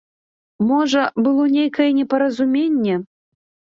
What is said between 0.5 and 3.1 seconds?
Можа, было нейкае непаразуменне.